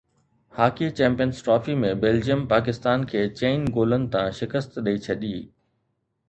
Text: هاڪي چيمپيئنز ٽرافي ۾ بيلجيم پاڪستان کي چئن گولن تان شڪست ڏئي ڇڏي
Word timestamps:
هاڪي 0.59 0.85
چيمپيئنز 0.99 1.41
ٽرافي 1.47 1.75
۾ 1.83 1.91
بيلجيم 2.05 2.41
پاڪستان 2.53 3.05
کي 3.13 3.21
چئن 3.41 3.69
گولن 3.77 4.09
تان 4.17 4.35
شڪست 4.41 4.81
ڏئي 4.89 5.05
ڇڏي 5.07 5.33